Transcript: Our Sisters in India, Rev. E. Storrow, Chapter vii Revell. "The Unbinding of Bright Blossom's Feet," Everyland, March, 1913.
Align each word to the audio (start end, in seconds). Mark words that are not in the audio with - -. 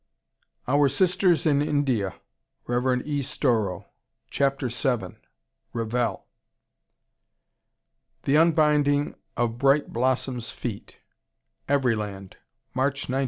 Our 0.67 0.89
Sisters 0.89 1.45
in 1.45 1.61
India, 1.61 2.15
Rev. 2.65 3.05
E. 3.05 3.21
Storrow, 3.21 3.85
Chapter 4.31 4.67
vii 4.67 5.17
Revell. 5.73 6.25
"The 8.23 8.35
Unbinding 8.35 9.13
of 9.37 9.59
Bright 9.59 9.93
Blossom's 9.93 10.49
Feet," 10.49 10.97
Everyland, 11.69 12.33
March, 12.73 13.01
1913. 13.11 13.19